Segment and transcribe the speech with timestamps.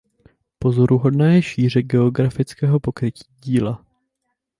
[0.59, 3.85] Pozoruhodná je šíře geografického pokrytí díla.